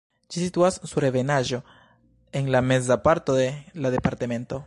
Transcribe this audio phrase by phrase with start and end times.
[0.35, 1.59] Ĝi situas sur ebenaĵo
[2.41, 3.47] en la meza parto de
[3.87, 4.59] la departemento.